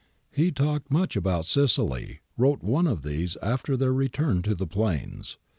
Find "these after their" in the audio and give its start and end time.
3.03-3.93